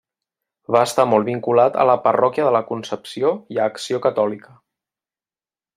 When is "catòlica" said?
4.07-4.57